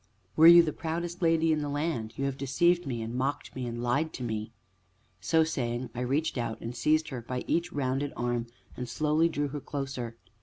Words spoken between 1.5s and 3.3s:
in the land you have deceived me and